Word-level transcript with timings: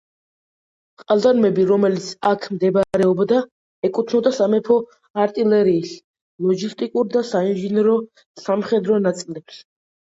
ყაზარმები, 1.01 1.65
რომელიც 1.71 2.07
აქ 2.29 2.47
მდებარეობდა 2.55 3.43
ეკუთვნოდა 3.91 4.33
სამეფო 4.41 4.81
არტილერიის, 5.27 5.95
ლოჯისტიკურ 6.49 7.15
და 7.19 7.27
საინჟინრო 7.35 8.01
სამხედრო 8.49 9.03
ნაწილებს. 9.09 9.67